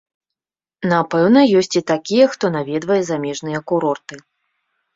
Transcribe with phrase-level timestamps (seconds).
[0.93, 4.15] Напэўна, ёсць і такія, хто наведвае замежныя курорты.